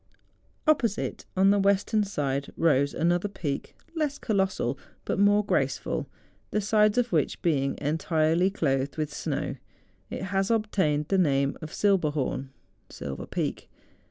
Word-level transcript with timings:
Op¬ 0.67 0.79
posite, 0.79 1.25
on 1.37 1.51
the 1.51 1.59
western 1.59 2.03
side, 2.03 2.51
rose 2.57 2.95
another 2.95 3.27
peak 3.29 3.75
less 3.95 4.17
colossal, 4.17 4.79
but 5.05 5.19
more 5.19 5.45
graceful, 5.45 6.09
the 6.49 6.59
sides 6.59 6.97
of 6.97 7.11
which 7.11 7.39
being 7.43 7.77
entirely 7.77 8.49
clothed 8.49 8.97
with 8.97 9.13
snow, 9.13 9.57
it 10.09 10.23
has 10.23 10.49
obtained 10.49 11.05
the 11.09 11.19
name 11.19 11.55
of 11.61 11.71
Silberhorn 11.71 12.49
(Silver 12.89 13.27
Peak). 13.27 13.69